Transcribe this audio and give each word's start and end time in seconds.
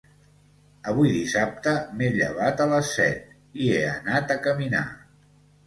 Avui 0.91 1.11
dissabte 1.15 1.73
m'he 1.99 2.09
llevat 2.17 2.65
a 2.67 2.67
les 2.73 2.91
set 2.97 3.31
i 3.67 3.71
he 3.77 3.85
anat 3.93 4.37
a 4.39 4.43
caminar 4.51 4.85